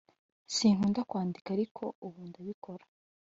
[0.55, 2.85] sinkunda kwandika ariko ubu ndabikora